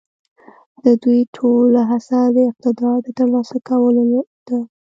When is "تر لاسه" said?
3.17-3.57